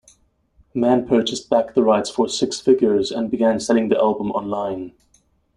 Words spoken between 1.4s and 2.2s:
back the rights